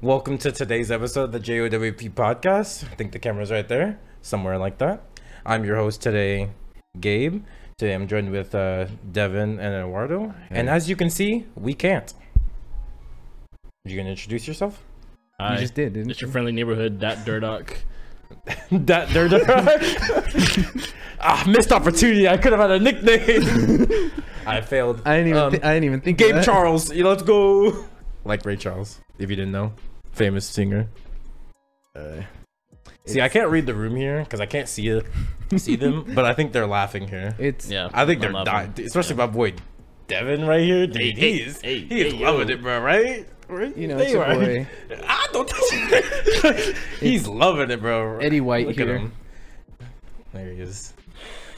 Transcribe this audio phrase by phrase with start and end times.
[0.00, 2.84] Welcome to today's episode of the JOWP podcast.
[2.90, 5.02] I think the camera's right there, somewhere like that.
[5.44, 6.50] I'm your host today,
[6.98, 7.44] Gabe.
[7.78, 10.34] Today I'm joined with uh, Devin and Eduardo.
[10.50, 12.12] And as you can see, we can't.
[13.84, 14.82] You gonna introduce yourself?
[15.40, 17.74] Hi, You just did, didn't It's your friendly neighborhood, that Durdock.
[18.70, 20.86] that there, there.
[21.20, 22.28] ah, missed opportunity.
[22.28, 24.10] I could have had a nickname.
[24.46, 25.02] I failed.
[25.04, 25.42] I didn't even.
[25.42, 26.20] Um, thi- I didn't even think.
[26.20, 26.44] of Gabe that.
[26.44, 26.92] Charles.
[26.92, 27.84] Yeah, Let's go.
[28.24, 29.72] Like Ray Charles, if you didn't know,
[30.12, 30.88] famous singer.
[31.96, 32.22] Uh,
[33.04, 35.04] See, I can't read the room here because I can't see it,
[35.56, 36.04] see them.
[36.14, 37.34] But I think they're laughing here.
[37.38, 38.72] It's Yeah, I think they're I'm laughing.
[38.74, 39.54] dying, especially my boy
[40.06, 40.86] Devin right here.
[40.86, 42.54] Dude, Hey, he hey, is hey, he is hey, loving yo.
[42.54, 42.80] it, bro.
[42.80, 43.28] Right?
[43.48, 43.76] Right?
[43.76, 44.66] You know, it's your boy.
[45.08, 45.48] I don't.
[45.48, 46.76] touch.
[47.00, 48.18] He's loving it, bro.
[48.18, 48.98] Eddie White Look at here.
[48.98, 49.12] him.
[50.32, 50.94] There he is.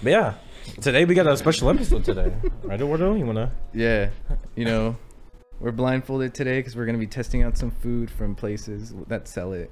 [0.02, 0.34] But yeah,
[0.80, 2.32] today we got a special episode today.
[2.62, 3.14] Right, Eduardo?
[3.14, 3.52] You wanna?
[3.74, 4.08] yeah.
[4.56, 4.96] You know,
[5.60, 9.52] we're blindfolded today because we're gonna be testing out some food from places that sell
[9.52, 9.70] it.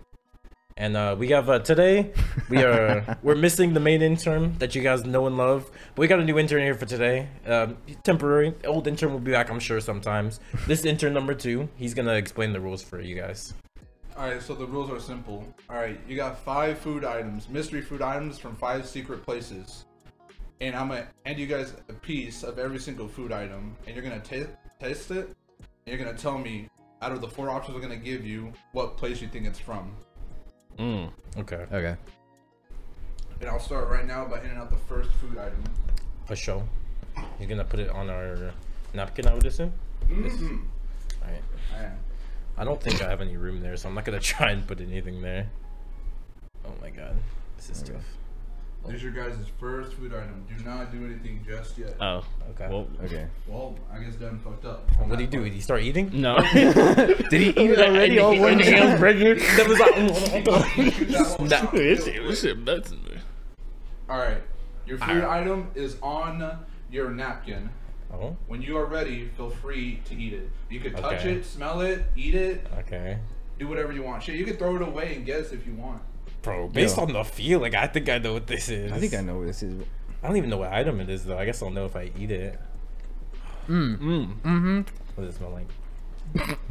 [0.77, 2.13] And uh, we have uh, today
[2.49, 6.07] we are we're missing the main intern that you guys know and love, but we
[6.07, 7.29] got a new intern here for today.
[7.47, 10.41] Um, temporary old intern will be back, I'm sure, sometimes.
[10.67, 11.69] This intern number two.
[11.77, 13.55] He's gonna explain the rules for you guys.
[14.17, 15.47] Alright, so the rules are simple.
[15.71, 19.85] Alright, you got five food items, mystery food items from five secret places.
[20.61, 24.05] And I'm gonna hand you guys a piece of every single food item, and you're
[24.05, 24.47] gonna ta
[24.81, 25.35] taste it, and
[25.87, 26.69] you're gonna tell me
[27.01, 29.95] out of the four options we're gonna give you what place you think it's from.
[30.79, 31.11] Mm.
[31.39, 31.97] Okay, Okay.
[33.41, 35.63] And I'll start right now by handing out the first food item.
[36.29, 36.63] a show.
[37.39, 38.53] He's gonna put it on our
[38.95, 39.73] napkin, I would assume.
[40.09, 40.59] Mm-hmm.
[41.25, 41.43] Alright.
[41.77, 41.99] I am.
[42.57, 44.81] I don't think I have any room there, so I'm not gonna try and put
[44.81, 45.49] anything there.
[46.65, 47.17] Oh my god,
[47.57, 47.95] this is Okay.
[47.95, 48.05] tough.
[48.87, 50.45] There's your guys' first food item.
[50.49, 51.95] Do not do anything just yet.
[52.01, 52.69] Oh, Okay.
[52.69, 53.27] well, Okay.
[53.47, 54.91] well, I guess Devin fucked up.
[55.07, 55.45] what do you do?
[55.45, 56.11] Did he start eating?
[56.13, 56.37] no.
[56.53, 58.19] Did he eat it already?
[58.19, 59.01] All one time?
[59.01, 59.95] that was like.
[61.49, 61.77] That one.
[61.77, 62.99] this shit, this shit nuts me.
[64.11, 64.43] Alright,
[64.87, 66.59] your food item is on
[66.91, 67.71] your napkin.
[68.13, 70.51] oh, When you are ready, feel free to eat it.
[70.69, 71.35] You can touch Okay.
[71.35, 73.19] it, smell it, eat it, okay.
[73.59, 74.23] do whatever you want.
[74.23, 76.03] Shit, you can throw it away and guess if you want.
[76.43, 77.05] Bro, based Yo.
[77.05, 78.91] on the feeling, I think I know what this is.
[78.93, 79.85] I think I know what this is.
[80.23, 81.39] I don't even know what item it is though.
[81.39, 82.59] I guess I'll know if I eat it.
[83.69, 83.99] Mm.
[83.99, 84.27] Mm.
[84.41, 84.77] Mm-hmm.
[85.15, 86.59] What does it smell like?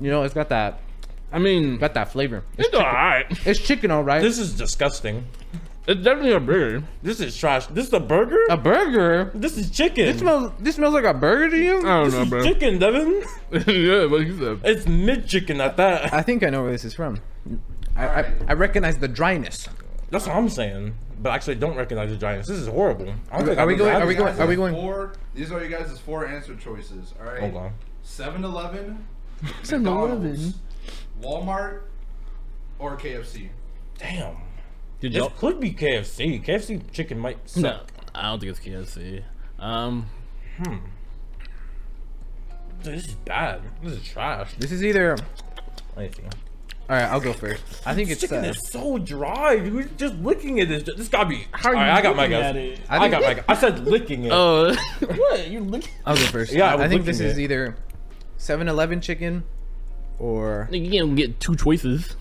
[0.00, 0.78] You know, it's got that.
[1.32, 2.44] I mean, Got that flavor.
[2.56, 3.26] It's, it's alright.
[3.46, 4.22] it's chicken, all right.
[4.22, 5.26] This is disgusting.
[5.88, 6.84] It's definitely a burger.
[7.02, 7.66] This is trash.
[7.66, 8.38] This is a burger.
[8.48, 9.32] a burger.
[9.34, 10.06] this is chicken.
[10.06, 10.52] This smells.
[10.60, 11.78] This smells like a burger to you.
[11.80, 12.42] I don't This know, is bro.
[12.44, 13.22] chicken, Devin.
[13.52, 14.60] yeah, what you said.
[14.64, 16.12] It's mid chicken at that.
[16.14, 17.20] I think I know where this is from.
[17.98, 19.68] I, I, I recognize the dryness.
[20.10, 20.94] That's what I'm saying.
[21.20, 22.48] But actually, I don't recognize the giants.
[22.48, 23.12] This is horrible.
[23.32, 25.50] I don't think Are we I've going- are we going- are we going- Four, these
[25.50, 27.12] are you guys' four answer choices.
[27.18, 27.40] All right.
[27.40, 27.72] Hold on.
[28.04, 29.04] 7-Eleven,
[29.64, 30.54] 7-Eleven.
[31.20, 31.80] Walmart,
[32.78, 33.48] or KFC.
[33.98, 34.36] Damn.
[35.00, 35.30] Did This y'all?
[35.30, 36.42] could be KFC.
[36.44, 37.62] KFC chicken might suck.
[37.62, 37.80] No,
[38.14, 39.22] I don't think it's KFC.
[39.58, 40.06] Um,
[42.82, 43.60] This is bad.
[43.82, 44.54] This is trash.
[44.58, 45.16] This is either.
[45.96, 46.22] Let me see.
[46.90, 47.62] All right, I'll go first.
[47.84, 48.22] I think it's.
[48.22, 49.58] chicken Uh, is so dry.
[49.58, 49.98] dude.
[49.98, 50.84] Just licking it is.
[50.84, 51.46] Just, this gotta be.
[51.52, 52.44] How are Alright, you I got my looking guess.
[52.46, 52.80] at it?
[52.88, 53.34] I, I got my.
[53.34, 53.44] guess.
[53.46, 54.32] I said licking it.
[54.32, 55.48] oh, what?
[55.48, 55.90] You licking?
[56.06, 56.52] I'll go first.
[56.52, 57.76] Yeah, I I, think this looking is either
[58.38, 59.44] 7-Eleven chicken,
[60.18, 62.16] or You can't get two choices.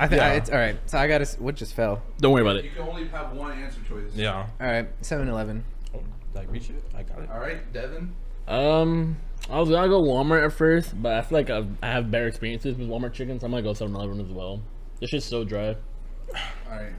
[0.00, 0.32] I think Yeah.
[0.32, 0.76] it's all right.
[0.86, 1.40] So I got to.
[1.42, 2.02] What just fell?
[2.18, 2.64] Don't worry about it.
[2.64, 4.10] You can only have one answer choice.
[4.16, 4.34] Yeah.
[4.60, 5.62] All right, 7-Eleven.
[5.94, 6.00] Oh,
[6.34, 6.82] did I reach it?
[6.96, 7.30] I got it.
[7.30, 8.12] All right, Devin.
[8.48, 9.16] Um,
[9.52, 12.26] I was gonna go Walmart at first, but I feel like I've, I have better
[12.26, 14.62] experiences with Walmart chicken, so I'm gonna go 7-Eleven as well.
[14.98, 15.76] This shit's so dry.
[16.34, 16.94] All right.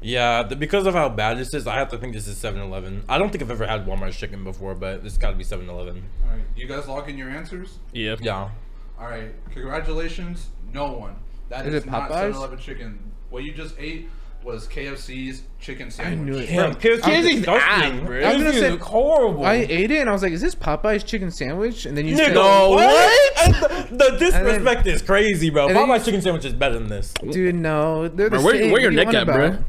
[0.00, 3.04] Yeah, the, because of how bad this is, I have to think this is 7-Eleven.
[3.08, 6.02] I don't think I've ever had Walmart chicken before, but this got to be 7-Eleven.
[6.24, 6.42] All right.
[6.56, 7.78] You guys lock in your answers.
[7.92, 8.16] Yeah.
[8.20, 8.50] Yeah.
[8.98, 9.32] All right.
[9.52, 10.48] Congratulations.
[10.72, 11.14] No one.
[11.50, 12.32] That Is is, it not Popeyes?
[12.32, 13.12] 7-Eleven chicken.
[13.30, 14.08] What you just ate
[14.44, 16.16] was KFC's chicken sandwich.
[16.16, 16.34] I sandwich.
[16.36, 16.46] knew it.
[16.46, 17.60] Damn, KFC's is disgusting.
[17.60, 18.20] ass, bro.
[18.22, 19.44] I was gonna say- is horrible.
[19.44, 22.16] I ate it and I was like, "Is this Popeye's chicken sandwich?" And then you
[22.16, 23.38] Nigga, said, what?
[23.42, 25.68] And the, the disrespect then- is crazy, bro.
[25.68, 27.12] and then Popeye's you- chicken sandwich is better than this.
[27.30, 29.46] "Dude, no, they're the Bro, where, same." where your you neck on at, bro?
[29.46, 29.60] about?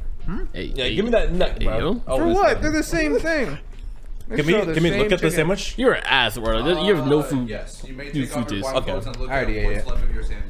[0.54, 1.78] Hey, Yeah, hey, give me that neck, bro.
[1.78, 2.02] yo.
[2.08, 2.54] Oh, For this what?
[2.54, 2.62] one.
[2.62, 3.58] They're the same thing.
[4.30, 5.74] They Can we, show the can we same look at the sandwich?
[5.78, 6.82] You're an ass, bro.
[6.86, 7.50] You have no Uh, food.
[7.50, 8.74] Yes, you may You take off food your taste.
[8.74, 9.08] blindfolds Okay.
[9.10, 10.48] and look I already at what's left of your sandwich.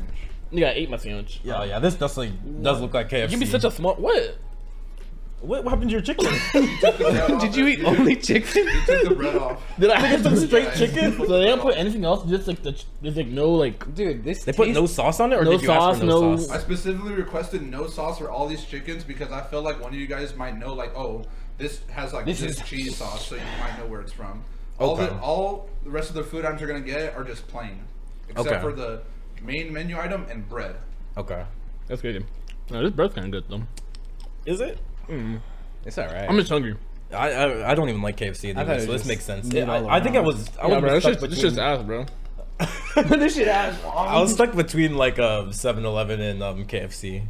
[0.54, 1.40] Nigga, I ate my sandwich.
[1.44, 1.80] Yeah, yeah.
[1.80, 3.30] This definitely does look like KFC.
[3.32, 3.96] Give me such a small.
[3.96, 4.38] What?
[5.42, 6.26] What, what happened to your chicken?
[7.40, 8.66] Did you eat only chicken?
[8.66, 9.62] You took the bread off.
[9.78, 10.76] Did I have some straight Yeah.
[10.76, 11.18] chicken?
[11.18, 12.24] So they don't put anything else.
[12.30, 12.72] Just like the.
[12.72, 13.94] ch- There's like no like.
[13.94, 16.06] Dude, this They put no sauce on it, or No did you ask sauce, for
[16.06, 16.50] no, no- sauce?
[16.50, 20.00] I specifically requested no sauce for all these chickens because I feel like one of
[20.00, 21.26] you guys might know, like, oh,
[21.58, 24.44] this has like This this, is- cheese sauce, so you might know where it's from.
[24.80, 25.08] All Okay.
[25.08, 27.80] the all the rest of the food items you're gonna get are just plain,
[28.30, 28.62] except Okay.
[28.62, 29.02] for the
[29.44, 30.76] main menu item, and bread.
[31.18, 31.44] Okay.
[31.88, 32.26] That's good.
[32.72, 33.64] No, this bread's kind of good though.
[34.46, 34.80] Is it?
[35.86, 36.30] It's all right.
[36.30, 36.76] I'm just hungry.
[37.12, 38.54] I, I I don't even like KFC.
[38.54, 39.46] thought Anyway, it so was this makes sense.
[39.46, 40.50] meat Yeah, I, I think I was.
[40.58, 42.06] I Yeah, was bro, it's stuck just, it's between- just ass, bro.
[43.18, 43.78] this shit ass.
[43.84, 47.24] I was stuck between like a 7-Eleven and um KFC.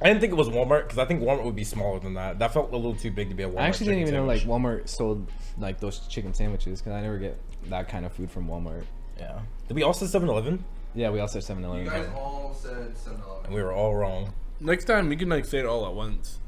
[0.00, 2.38] I didn't think it was Walmart because I think Walmart would be smaller than that.
[2.38, 3.60] That felt a little too big to be a Walmart.
[3.60, 4.42] I actually didn't even chicken know like.
[4.62, 8.46] Walmart sold like those chicken sandwiches because I never get that kind of food from
[8.48, 8.84] Walmart.
[9.18, 9.40] Yeah.
[9.68, 10.64] Did we also 7-Eleven?
[10.94, 13.44] Yeah, we also have 7 You guys all said 7-Eleven.
[13.46, 14.32] And we were all wrong.
[14.60, 16.38] Next time we can like say it all at once.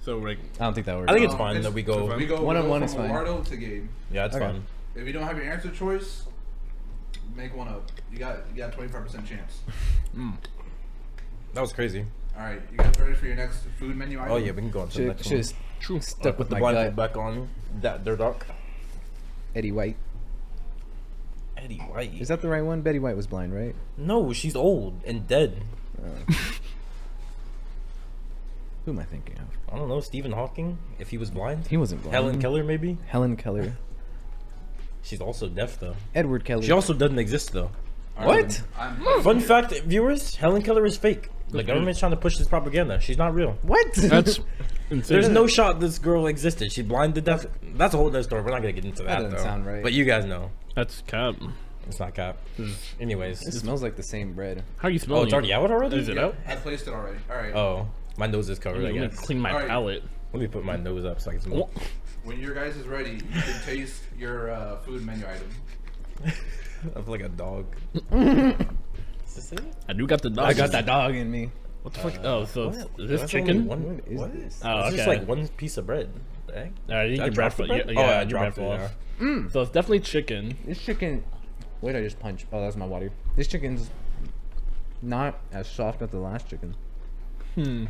[0.00, 1.10] So like, I don't think that works.
[1.10, 2.08] I think it's Um, fine that we go.
[2.08, 3.10] so We go One-on-one we go is from fine.
[3.10, 3.86] Eduardo to Gabe.
[4.12, 4.44] Yeah, it's Okay.
[4.46, 4.62] fine.
[4.94, 6.26] If you don't have your answer choice,
[7.36, 7.90] make one up.
[8.12, 9.60] You got you got twenty five percent chance.
[11.54, 12.04] That was crazy.
[12.36, 14.32] All right, you guys ready for your next food menu item?
[14.32, 15.36] Oh yeah, we can go on to the should next one.
[15.38, 16.00] have true.
[16.00, 17.12] stuck Put with the my blindfold gut.
[17.14, 17.48] back on.
[17.80, 18.46] That they're dark.
[19.56, 19.96] Eddie White.
[21.62, 22.14] Eddie White.
[22.20, 22.82] Is that the right one?
[22.82, 23.74] Betty White was blind, right?
[23.96, 25.62] No, she's old and dead.
[26.00, 26.50] Oh.
[28.84, 29.74] Who am I thinking of?
[29.74, 30.00] I don't know.
[30.00, 31.66] Stephen Hawking, if he was blind.
[31.66, 32.14] He wasn't blind.
[32.14, 32.96] Helen Keller, maybe.
[33.06, 33.76] Helen Keller.
[35.02, 35.94] She's also deaf though.
[36.14, 36.64] Edward Kelly.
[36.66, 37.70] She also doesn't exist though.
[38.16, 38.62] All right, What?
[38.78, 41.28] I'm, Fun fact, viewers: Helen Keller is fake.
[41.50, 43.00] The government's trying to push this propaganda.
[43.00, 43.52] She's not real.
[43.62, 43.92] what?
[43.94, 44.40] That's
[44.90, 45.02] insane.
[45.16, 46.72] There's no shot this girl existed.
[46.72, 47.46] She's blind to death.
[47.74, 48.42] That's a whole other story.
[48.42, 49.16] We're not gonna get into that.
[49.16, 49.42] doesn't though.
[49.42, 49.82] sound right.
[49.82, 51.34] But you guys know That's cap.
[51.88, 52.36] it's not cap.
[53.00, 54.62] Anyways, It smells like the same bread.
[54.76, 55.18] How are you smell?
[55.18, 55.96] oh, it's already out already.
[55.96, 56.36] Is it yeah, out?
[56.46, 57.18] I placed it already.
[57.28, 57.52] All right.
[57.52, 58.82] Oh, my nose is covered.
[58.82, 59.18] I Let me guess.
[59.18, 59.66] clean my All right.
[59.66, 60.04] palate.
[60.32, 61.68] Let me put my nose up so I can smell.
[62.22, 65.50] When your guys is ready, you can taste your uh, food menu item.
[66.94, 67.66] I feel like a dog.
[68.12, 69.60] Is this it?
[69.88, 70.44] I do got the dog.
[70.46, 71.50] I got that dog in me.
[71.82, 72.20] What the fuck?
[72.22, 73.00] oh, so it's, What?
[73.00, 73.56] is this That's chicken?
[73.56, 74.32] only One, What is what?
[74.32, 74.60] this?
[74.64, 74.96] Oh, It's okay.
[74.96, 76.08] just like one piece of bread.
[76.48, 76.72] The heck?
[76.88, 77.94] Alright, you Did can bread drop for yeah, bread?
[77.96, 78.94] yeah, Oh, I dropped bread it, off.
[79.20, 79.52] Mm.
[79.52, 80.56] So it's definitely chicken.
[80.66, 81.24] This chicken.
[81.80, 82.46] Wait, I just punched.
[82.52, 83.12] Oh, that's my water.
[83.36, 83.90] This chicken's
[85.00, 86.74] not as soft as the last chicken.
[87.54, 87.84] Hmm.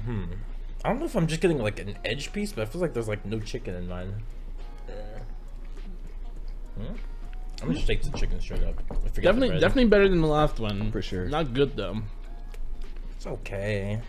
[0.85, 2.93] I don't know if I'm just getting like an edge piece, but I feel like
[2.95, 4.23] there's like no chicken in mine.
[6.77, 6.85] Hmm?
[7.61, 8.81] I'm gonna just take the chicken straight up.
[8.91, 10.93] I forget the Definitely, definitely better than the last one.
[10.93, 11.27] For sure.
[11.29, 12.03] Not good though.
[13.17, 14.01] It's okay.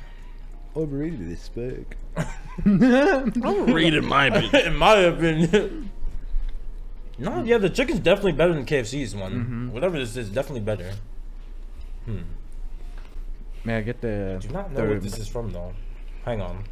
[0.76, 2.28] Overrated as fuck.
[2.68, 4.56] Overrated my opinion.
[4.68, 5.92] in my opinion.
[7.18, 9.72] no, yeah, the chicken's definitely better than KFC's one.
[9.74, 10.92] Whatever this is, definitely better.
[12.06, 12.20] Hmm.
[13.64, 14.38] May I get the?
[14.42, 15.74] Do not know the- what this is from though.
[16.26, 16.64] Hang on.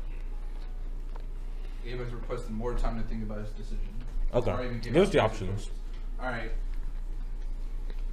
[1.84, 3.80] Gabe has requested more time to think about his decision.
[4.34, 4.52] Okay.
[4.52, 5.70] Before even Give out us the options.
[6.20, 6.52] All right.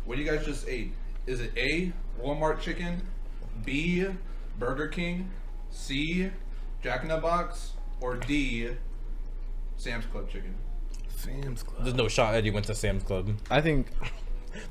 [0.05, 0.93] What do you guys just ate?
[1.27, 1.93] Is it A.
[2.23, 3.03] Walmart chicken,
[3.65, 4.07] B.
[4.59, 5.31] Burger King,
[5.75, 6.31] C.
[6.83, 8.69] Jack in the Box, or D.
[9.77, 10.55] Sam's Club chicken?
[11.09, 11.83] Sam's Club.
[11.83, 13.31] There's no shot Eddie went to Sam's Club.
[13.51, 13.89] I think.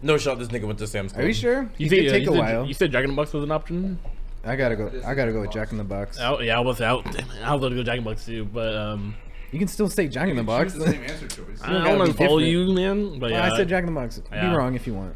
[0.01, 1.25] No shot this nigga went to Sam's Club.
[1.25, 1.69] Are you sure?
[1.77, 2.65] You It said, could yeah, take you a said- while.
[2.65, 3.99] You said Jack in the Box was an option.
[4.45, 4.89] I gotta go.
[5.05, 6.17] I gotta go with Jack in the Box.
[6.21, 7.05] Oh, yeah, I was out.
[7.43, 9.13] I was going to go Dragon in the Box too, but um,
[9.51, 10.71] You can still say Jack in the Box.
[10.73, 11.61] the same answer choice.
[11.61, 13.19] I don't want to follow you, man.
[13.19, 14.21] But Well, yeah, I said Jack in the Box.
[14.31, 14.49] Yeah.
[14.51, 15.15] Be wrong if you want.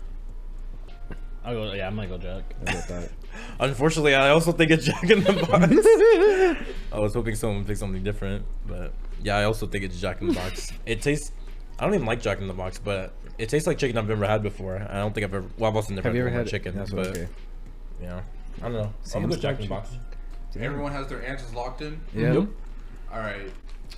[1.46, 1.72] I'll go.
[1.72, 2.44] Yeah, I might go Jack.
[3.38, 3.70] That's what I thought.
[3.70, 6.66] Unfortunately, I also think it's Jack in the Box.
[6.94, 8.94] I was hoping someone would pick something different, but
[9.24, 10.72] yeah, I also think it's Jack in the Box.
[10.86, 11.32] It tastes.
[11.80, 14.26] I don't even like Jack in the Box, but it tastes like chicken I've never
[14.26, 14.78] had before.
[14.90, 15.48] I don't think I've ever.
[15.58, 17.28] Well, I've also never Have you ever had chicken, That's but okay.
[18.02, 18.22] yeah,
[18.60, 18.80] I don't know.
[18.84, 19.96] I'm Sam's gonna go Jack in the Club Box.
[20.60, 22.02] Everyone has their answers locked in.
[22.16, 22.34] Yeah.
[22.34, 22.48] Yep.
[23.14, 23.52] All right.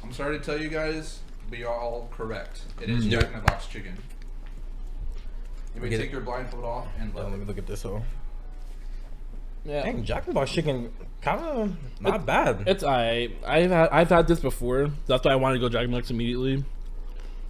[0.04, 2.64] I'm sorry to tell you guys, but you're all correct.
[2.82, 3.12] It is Mm.
[3.12, 3.96] Jack in the Box chicken.
[5.76, 6.12] You may take it.
[6.12, 7.86] your blindfold off and let let me look at this.
[7.86, 8.02] Oh,
[9.66, 12.64] Yeah, dang, Jack in the Box chicken, kind of not bad.
[12.68, 13.30] it's I.
[13.46, 14.90] I've had I've had this before.
[15.06, 16.64] That's why I wanted to go Dragon in the Box immediately.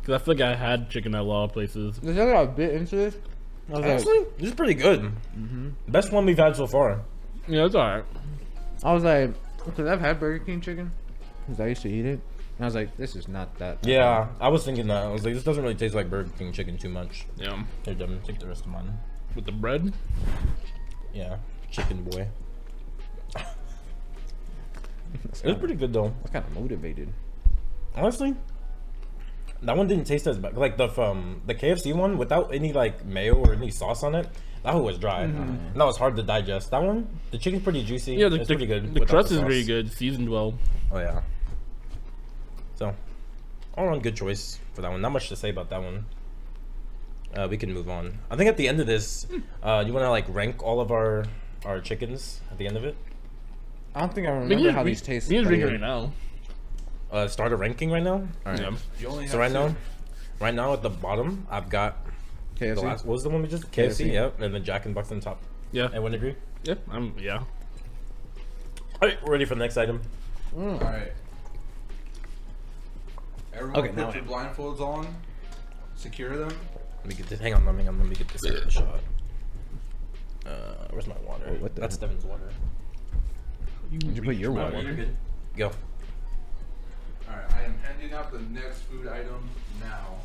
[0.02, 1.98] Because I feel like I had chicken at a lot of places.
[2.02, 3.18] There's a bit into this.
[3.68, 5.02] I was like, Honestly, this is pretty good.
[5.38, 5.70] Mm-hmm.
[5.88, 7.02] Best one we've had so far.
[7.48, 8.06] Yeah, it's alright.
[8.84, 9.32] I was like,
[9.64, 10.92] because I've had Burger King chicken,
[11.46, 12.20] because I used to eat it.
[12.58, 13.86] And I was like, this is not that.
[13.86, 15.04] Yeah, I was thinking that.
[15.06, 17.26] I was like, this doesn't really taste like Burger King chicken too much.
[17.38, 18.98] Yeah, Here, Devin, take the rest of mine.
[19.36, 19.94] with the bread.
[21.14, 21.38] Yeah,
[21.72, 22.28] chicken boy.
[25.44, 26.14] It was pretty good though.
[26.26, 27.10] I kind of motivated.
[27.96, 28.36] Honestly,
[29.64, 30.58] that one didn't taste as bad.
[30.58, 34.28] Like the um the KFC one without any like mayo or any sauce on it.
[34.64, 35.22] That one was dry.
[35.22, 36.72] And that was hard to digest.
[36.72, 38.16] That one, the chicken's pretty juicy.
[38.16, 38.94] Yeah, the, it's the, pretty good.
[38.94, 39.48] the without crust is sauce.
[39.48, 40.54] really good, seasoned well.
[40.92, 41.22] Oh yeah.
[42.76, 42.94] So,
[43.78, 45.02] all around good choice for that one.
[45.02, 46.06] Not much to say about that one.
[47.36, 48.20] Uh, we can move on.
[48.30, 49.28] I think at the end of this,
[49.64, 51.26] uh, you want to like rank all of our
[51.66, 52.96] our chickens at the end of it.
[53.96, 55.30] I don't think I We remember can how we- these taste.
[55.30, 56.12] We can but drink right now.
[57.12, 58.14] Uh, start a ranking right now.
[58.14, 58.60] All right.
[58.60, 58.72] Yeah.
[59.00, 59.54] You only have So right two.
[59.56, 59.76] now,
[60.40, 61.98] right now at the bottom, I've got
[62.60, 63.04] the last.
[63.06, 64.06] What was the one we just KFC?
[64.06, 64.14] KFC.
[64.14, 65.42] Yep, and then Jack and Bucks on top.
[65.72, 65.86] Yeah.
[65.86, 66.36] Everyone agree?
[66.64, 66.76] Yeah.
[66.92, 67.14] I'm.
[67.18, 67.38] Yeah.
[69.02, 70.02] All right, we're ready for the next item.
[70.56, 71.12] All right.
[73.54, 75.08] Everyone Okay, put now your blindfolds on.
[75.96, 76.50] Secure them.
[77.00, 77.40] Let me get this.
[77.40, 79.00] Hang on, let me, let me get this shot.
[80.50, 81.44] Uh, where's my water?
[81.48, 82.50] Oh, what the- That's Devin's water.
[83.92, 84.76] Did you put your My water?
[84.78, 84.94] water.
[84.94, 85.16] Good.
[85.56, 85.68] Go.
[85.68, 85.74] All
[87.36, 87.52] right.
[87.56, 90.16] I am handing out the next food item now.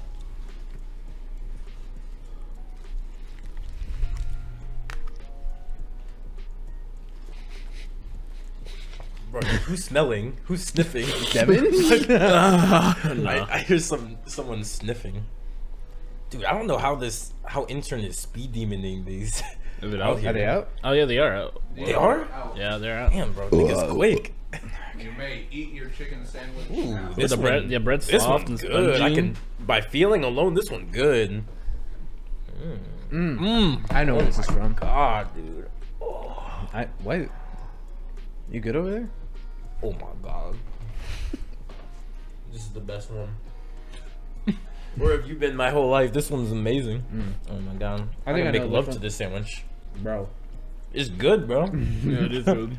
[9.30, 10.36] Bro, who's smelling?
[10.44, 11.06] Who's sniffing?
[11.32, 11.66] Devin?
[13.26, 15.24] I, I hear some someone sniffing.
[16.30, 19.42] Dude, I don't know how this how intern is speed demoning these.
[19.84, 20.18] Is it out out?
[20.20, 20.30] here.
[20.30, 20.68] Are they out?
[20.82, 21.62] Oh yeah, they are out.
[21.76, 22.22] They are?
[22.24, 22.56] Out.
[22.56, 23.12] Yeah, they're out.
[23.12, 24.34] Damn, bro, niggas quick.
[24.98, 27.12] You may eat your chicken sandwich Ooh, now.
[27.12, 29.00] this the bread- one- yeah, bread's this soft one's and good.
[29.00, 31.44] I can by feeling alone, this one good.
[33.10, 33.80] Mm.
[33.92, 34.74] I know where this is from.
[34.74, 35.68] God, dude.
[36.72, 37.28] I why?
[38.50, 39.08] You good over there?
[39.82, 40.56] Oh my god.
[42.52, 43.28] This is the best one.
[44.96, 46.12] Where have you been my whole life?
[46.12, 47.02] This one's amazing.
[47.50, 48.08] Oh my god.
[48.26, 49.64] I I think think I make love to this sandwich.
[50.02, 50.28] Bro.
[50.92, 51.66] It's good, bro.
[52.04, 52.78] Yeah, it is good.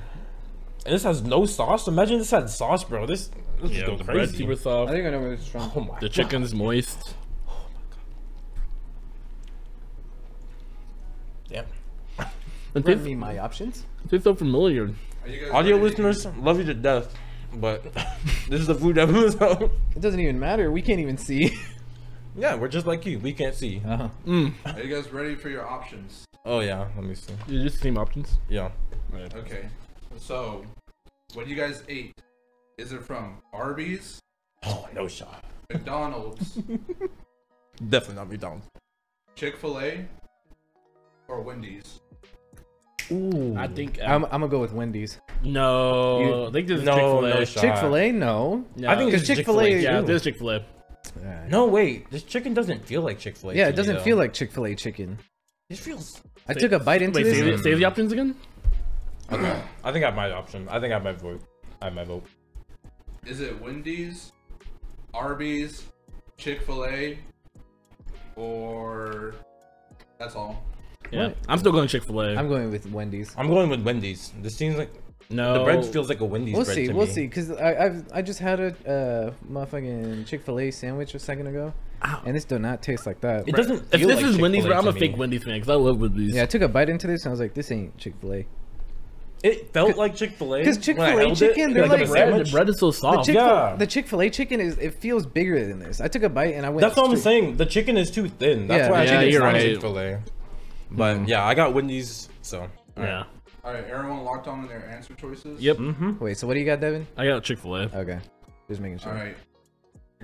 [0.85, 1.87] this has no sauce.
[1.87, 3.05] Imagine this had sauce, bro.
[3.05, 3.29] This
[3.61, 4.43] this yeah, would go the bread's crazy.
[4.43, 4.91] super I soft.
[4.91, 5.71] think I know where this is from.
[5.75, 7.15] Oh my The chicken's moist.
[7.47, 7.99] Oh my God.
[11.49, 11.65] Damn.
[12.75, 13.85] It Give tastes, me my options.
[14.03, 14.91] it tastes so familiar.
[15.23, 17.15] Are you guys Audio ready to listeners, love you to death.
[17.53, 17.83] But
[18.49, 19.71] this is the food episode.
[19.95, 20.69] It doesn't even matter.
[20.71, 21.57] We can't even see.
[22.35, 23.19] yeah, we're just like you.
[23.19, 23.81] We can't see.
[23.85, 24.09] Uh-huh.
[24.27, 24.53] Mm.
[24.65, 26.25] Are you guys ready for your options?
[26.45, 27.33] Oh yeah, let me see.
[27.47, 28.37] You just same options.
[28.49, 28.69] Yeah.
[29.11, 29.33] Right.
[29.35, 29.65] Okay.
[30.17, 30.63] So,
[31.33, 32.13] what do you guys ate?
[32.77, 34.19] Is it from Arby's,
[34.65, 35.43] Oh no shot.
[35.71, 36.55] McDonald's,
[37.89, 38.67] Definitely not McDonald's.
[39.35, 40.05] Chick Fil A,
[41.27, 41.99] or Wendy's?
[43.11, 43.55] Ooh.
[43.57, 45.19] I think I'm, um, I'm gonna go with Wendy's.
[45.43, 46.19] no.
[46.19, 47.29] You- I think this is No, Chick Fil A.
[47.29, 47.61] no shot.
[47.61, 48.65] Chick Fil A, no.
[48.75, 49.83] Yeah, I think Because this Chick-fil-A Chick-fil-A.
[49.83, 50.05] yeah, Ew.
[50.05, 50.65] this Chick Fil A.
[51.21, 51.45] Yeah.
[51.49, 53.55] No wait, this chicken doesn't feel like Chick Fil A.
[53.55, 55.17] Yeah, it doesn't feel like Chick Fil A chicken.
[55.69, 56.21] It feels.
[56.47, 57.37] I took a bite into Wait, this.
[57.37, 58.35] say, the- and- say the options again.
[59.31, 59.61] Okay.
[59.83, 60.67] I think I have my option.
[60.69, 61.41] I think I have my vote.
[61.81, 62.25] I have my vote.
[63.25, 64.31] Is it Wendy's,
[65.13, 65.83] Arby's,
[66.37, 67.17] Chick Fil A,
[68.35, 69.33] or
[70.19, 70.63] that's all?
[71.11, 71.37] Yeah, What?
[71.49, 72.35] I'm still going Chick Fil A.
[72.35, 73.33] I'm going with Wendy's.
[73.37, 74.31] I'm going with Wendy's.
[74.41, 74.91] This seems like
[75.31, 76.87] No, the bread feels like a Wendy's We'll bread see.
[76.87, 77.13] to We'll me.
[77.13, 77.27] see.
[77.27, 81.47] Cause I I've, I just had a uh, motherfucking Chick Fil A sandwich a second
[81.47, 81.73] ago,
[82.03, 82.21] Ow.
[82.25, 83.47] and this does not taste like that.
[83.47, 83.83] It doesn't.
[83.91, 85.19] If this like is Wendy's, Chick-fil-A bro, I'm to a fake me.
[85.19, 86.33] Wendy's fan because I love Wendy's.
[86.35, 88.33] Yeah, I took a bite into this and I was like, this ain't Chick Fil
[88.33, 88.45] A.
[89.43, 92.31] It felt like Chick Fil A because Chick-fil-A chicken, they're Like, like the, bread, the
[92.31, 92.51] sandwich.
[92.51, 93.25] bread is so The soft.
[93.27, 93.75] Chick yeah.
[93.77, 96.01] the Chick Fil A chicken is it feels bigger than this.
[96.01, 96.81] I took a bite and I went.
[96.81, 97.57] That's what I'm saying.
[97.57, 98.67] The chicken is too thin.
[98.67, 98.91] That's Yeah.
[98.91, 99.61] why I Yeah, think it's you're not right.
[99.73, 100.19] Chick Fil A.
[100.91, 102.29] But yeah, I got Wendy's.
[102.41, 103.23] So yeah.
[103.63, 105.59] All right, everyone locked on their answer choices.
[105.59, 105.77] Yep.
[105.77, 106.23] mm-hmm.
[106.23, 107.07] Wait, so what do you got, Devin?
[107.17, 107.81] I got Chick Fil A.
[107.93, 108.19] Okay,
[108.69, 109.11] just making sure.
[109.11, 109.35] All right.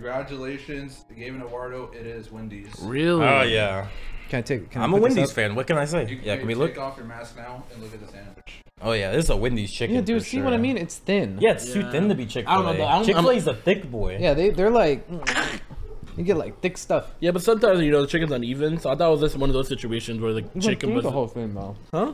[0.01, 1.91] Congratulations, Gabe and Eduardo.
[1.93, 2.73] It is Wendy's.
[2.81, 3.23] Really?
[3.23, 3.85] Oh yeah,
[4.29, 4.71] Can I take?
[4.71, 5.53] Can I I'm a Wendy's fan.
[5.53, 6.07] What can I say?
[6.09, 6.71] You Yeah, can we look?
[6.71, 8.61] take off your mask now and look at the sandwich?
[8.81, 9.95] Oh yeah, this is a Wendy's chicken.
[9.95, 10.23] Yeah, dude.
[10.23, 10.45] for See sure.
[10.45, 10.75] what I mean?
[10.75, 11.37] It's thin.
[11.39, 12.89] Yeah, it's too thin to be Chick I Fil don't know, though.
[12.89, 12.93] A.
[12.95, 14.17] I'm- Chick Fil A is a thick boy.
[14.19, 15.59] Yeah, they they're like, mm,
[16.17, 17.05] you get like thick stuff.
[17.19, 19.51] Yeah, but sometimes you know the chicken's uneven, so I thought it was just one
[19.51, 21.03] of those situations where the You chicken was.
[21.03, 21.75] the whole thing, though.
[21.93, 22.13] Huh?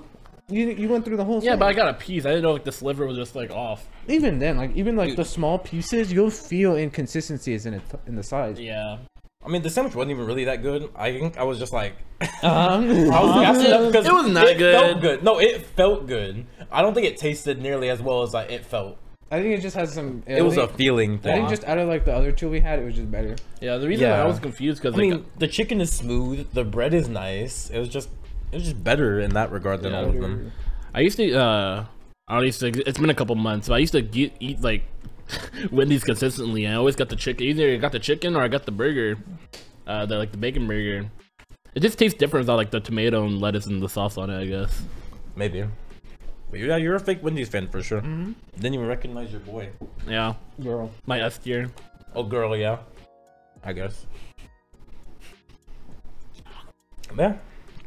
[0.49, 1.41] You you went through the whole.
[1.41, 1.47] Thing.
[1.47, 1.59] Yeah, thing.
[1.59, 2.25] but I got a piece.
[2.25, 3.85] I didn't know like the sliver was just like off.
[4.07, 8.23] even then, like even like the small pieces, you'll feel inconsistencies in it in the
[8.23, 8.57] size.
[8.57, 8.99] Yeah.
[9.45, 10.89] I mean, the sandwich wasn't even really that good.
[10.95, 12.49] I think I was just like, Uh-huh.
[12.49, 15.01] I was gassing up because It was not it Felt good.
[15.01, 15.23] good.
[15.23, 16.45] No, it felt good.
[16.71, 18.97] I don't think it tasted nearly as well as like it felt.
[19.29, 20.23] I think it just has some.
[20.25, 21.35] It was a think, feeling I thing.
[21.35, 23.35] think just out of like the other two we had, it was just better.
[23.59, 23.75] Yeah.
[23.77, 24.23] The reason why Yeah.
[24.23, 26.47] I was confused because I like, mean, the chicken is smooth.
[26.53, 27.69] The bread is nice.
[27.69, 28.07] It was just,
[28.51, 29.99] it was just better in that regard than Yeah.
[29.99, 30.51] all of them.
[30.93, 31.33] I used to.
[31.33, 31.85] uh
[32.27, 32.67] I used to.
[32.67, 34.83] It's been a couple months, but I used to get, eat like
[35.71, 36.67] Wendy's consistently.
[36.67, 37.45] I always got the chicken.
[37.47, 39.17] Either I got the chicken or I got the burger.
[39.85, 41.09] Uh, the like the bacon burger.
[41.75, 44.39] It just tastes different without like the tomato and lettuce and the sauce on it.
[44.41, 44.81] I guess.
[45.35, 45.63] Maybe.
[46.49, 47.99] But yeah, you're a fake Wendy's fan for sure.
[48.01, 49.69] Didn't even recognize your boy.
[50.07, 50.33] Yeah.
[50.63, 50.91] Girl.
[51.05, 51.69] My S tier.
[52.15, 52.79] Oh, girl, yeah.
[53.63, 54.05] I guess.
[57.17, 57.35] Yeah.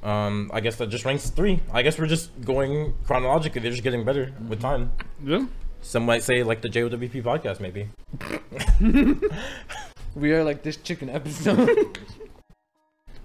[0.02, 1.61] Um, I guess that just ranks three.
[1.73, 3.61] I guess we're just going chronologically.
[3.61, 4.92] They're just getting better with time.
[5.23, 5.47] Yeah.
[5.83, 7.88] Some might say like the JOWP podcast, maybe.
[10.14, 11.59] We are like this chicken episode.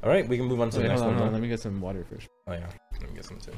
[0.04, 1.24] All right, we can move on to Wait, the next on, one.
[1.24, 1.34] on.
[1.34, 2.28] Let me get some water first.
[2.48, 2.68] Oh yeah,
[3.02, 3.54] let me get some too.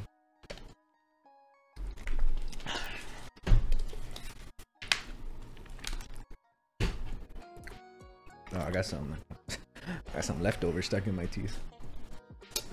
[8.55, 9.17] Oh, I got some.
[9.49, 11.59] I got some leftover stuck in my teeth.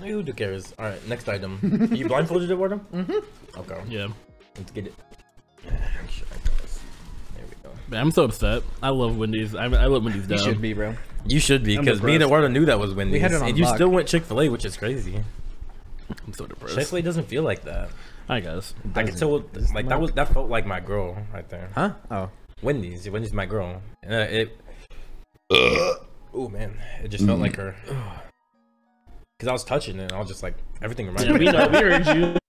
[0.00, 0.74] Who cares?
[0.78, 1.88] All right, next item.
[1.92, 2.80] you blindfolded it, Wardo?
[2.92, 3.60] Mm-hmm.
[3.60, 4.08] Okay, Yeah.
[4.56, 4.94] let's get it.
[5.62, 5.72] There
[7.48, 7.70] we go.
[7.88, 8.62] Man, I'm so upset.
[8.82, 9.54] I love Wendy's.
[9.54, 10.94] I, I let Wendy's You should be, bro.
[11.26, 12.26] You should be, because me and depressed.
[12.26, 13.20] Eduardo knew that was Wendy's.
[13.22, 13.76] had it on and you lock.
[13.76, 15.22] still went Chick fil A, which is crazy.
[16.26, 16.74] I'm so depressed.
[16.74, 17.88] Chick fil A doesn't feel like that.
[18.28, 18.74] I guess.
[18.94, 21.70] I can tell, like, that was that felt like my girl right there.
[21.74, 21.92] Huh?
[22.10, 22.30] Oh.
[22.62, 23.08] Wendy's.
[23.08, 23.82] Wendy's my girl.
[24.06, 24.60] Uh, it.
[25.50, 27.74] oh man, it just felt like her.
[29.40, 31.46] Cause I was touching it, and I was just like, everything reminded Yeah, me.
[31.46, 31.68] we know.
[31.68, 32.36] We heard you.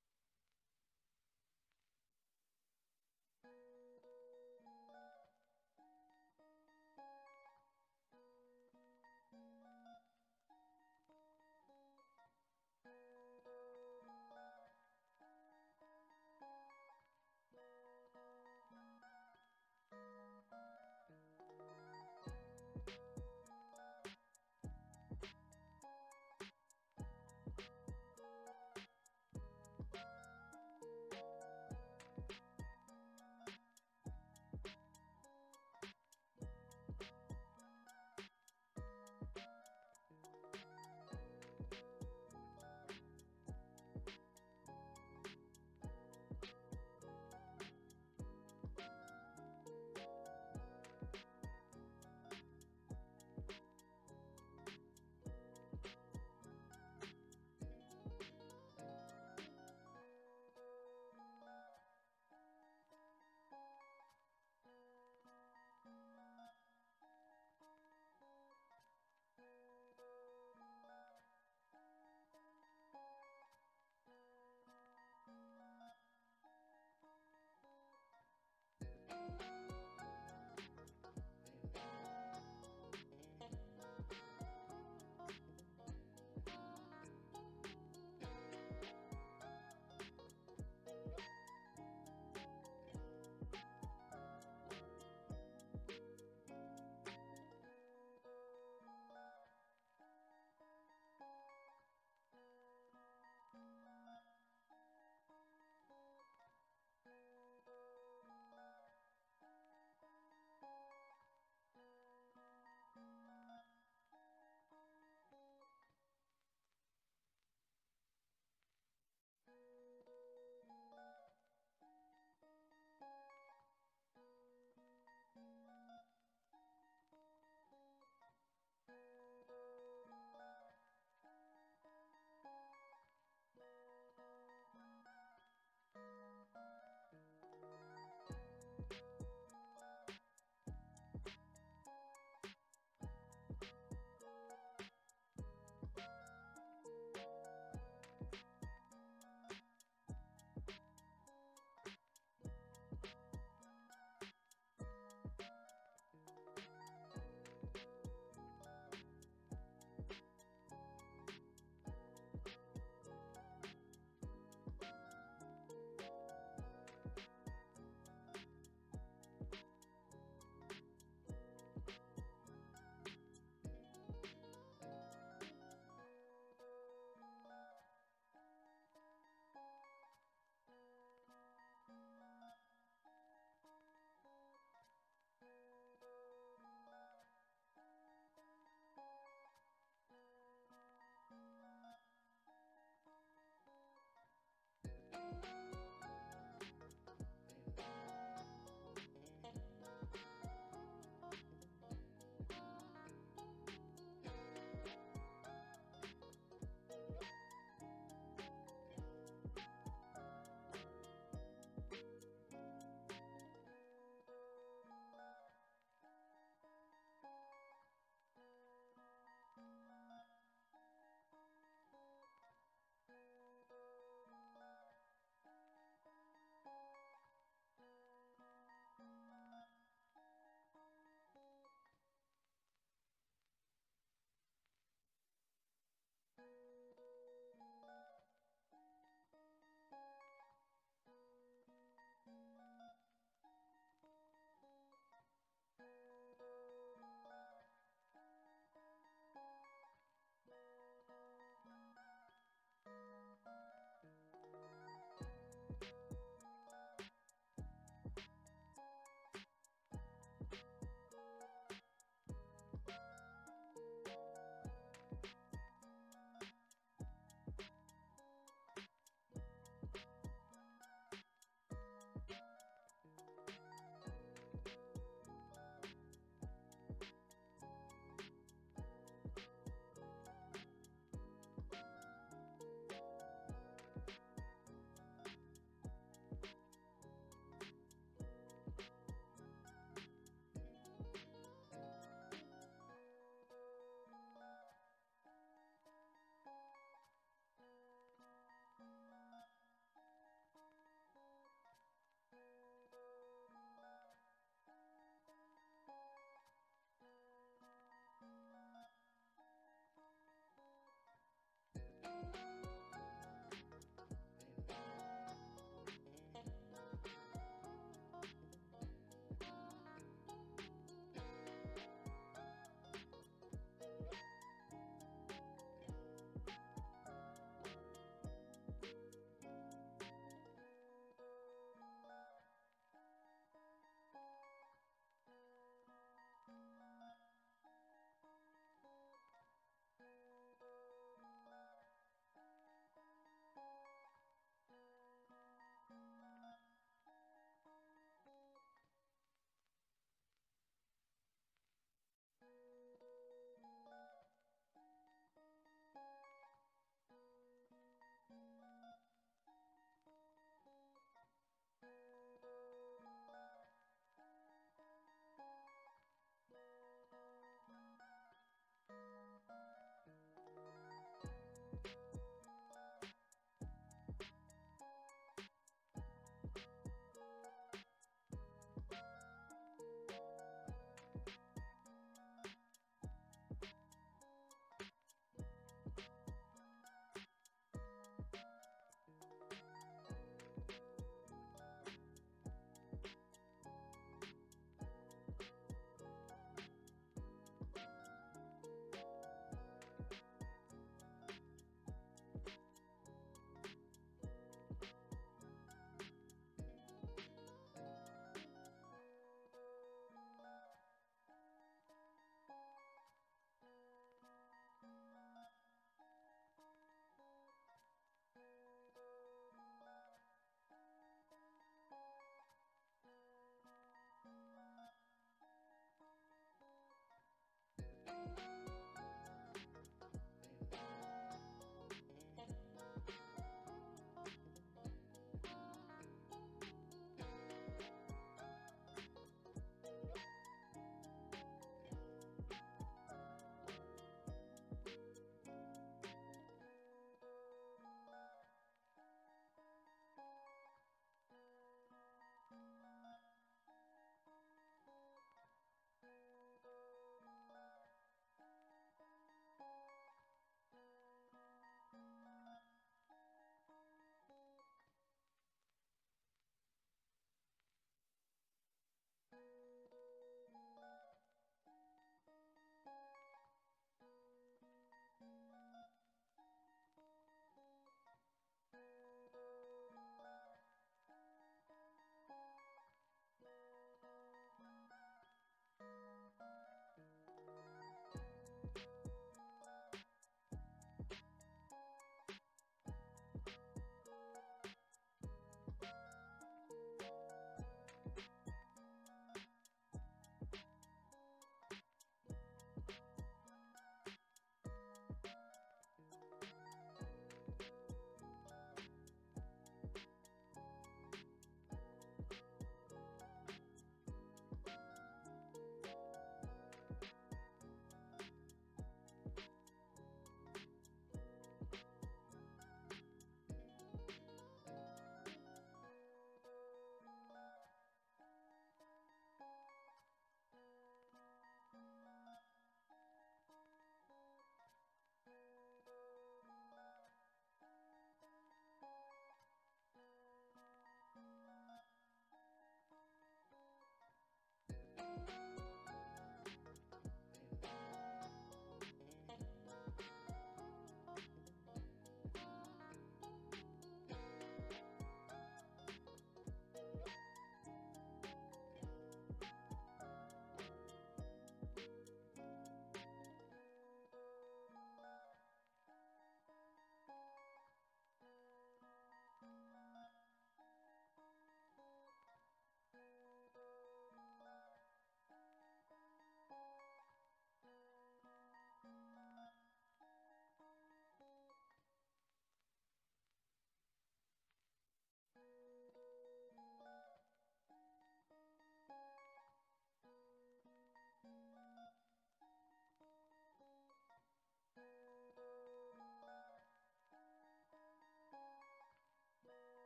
[428.25, 428.54] Пока!